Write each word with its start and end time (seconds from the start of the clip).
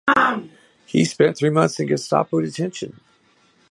He 0.87 1.05
spent 1.05 1.37
three 1.37 1.51
months 1.51 1.79
in 1.79 1.85
Gestapo 1.85 2.41
detention. 2.41 2.99